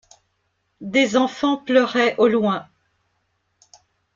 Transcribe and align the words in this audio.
Des 0.81 1.15
enfants 1.15 1.57
pleuraient 1.57 2.15
au 2.17 2.27
loin. 2.27 2.67